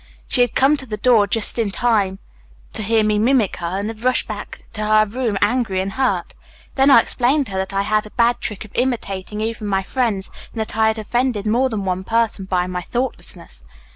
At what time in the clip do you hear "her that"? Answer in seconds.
7.51-7.71